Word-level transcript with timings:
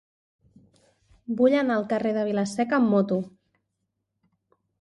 Vull 1.41 1.57
anar 1.59 1.77
al 1.81 1.85
carrer 1.93 2.15
de 2.17 2.25
Vila-seca 2.31 2.79
amb 2.81 2.93
moto. 2.95 3.21